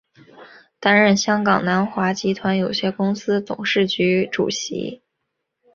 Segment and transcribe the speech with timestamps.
[0.79, 5.03] 担任香港南华集团有限公司董事局主席。